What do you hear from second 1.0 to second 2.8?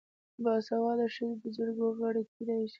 ښځې د جرګو غړې کیدی شي.